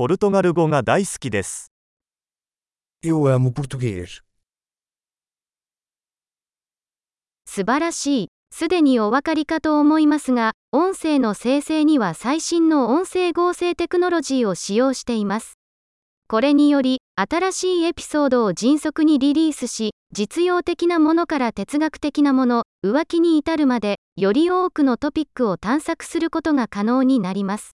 [0.00, 1.74] ポルトガル語が大好きです。
[3.04, 4.22] Eu amo português.
[7.44, 8.28] 素晴らしい。
[8.50, 15.58] すでにお分かりかと思いますが、音声の生成には最新の音声合成テクノロジーを使用しています。
[16.28, 27.72] これにより、新しいエピソードを迅速にリリースし、実用的なものから哲学的なもの、浮気に至るまで、より多くのトピックを探索することが可能になります。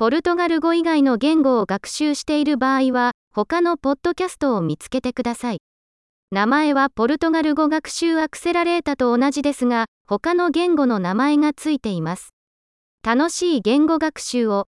[0.00, 5.58] ポルトガル語以外の言語を学習している場合は、他のポッドキャストを見つけてください。
[6.30, 12.30] 名前はポルトガル語学習アクセラレータと同じですが、他の言語の名前がついています。
[13.06, 14.68] 楽しい言語学習を。